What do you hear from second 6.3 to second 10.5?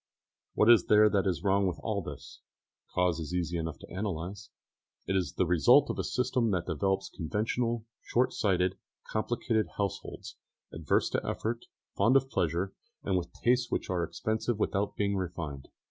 which develops conventional, short sighted, complicated households,